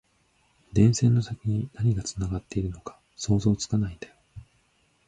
[0.73, 4.15] 電線の先に何がつながっているのか想像つかないんだよ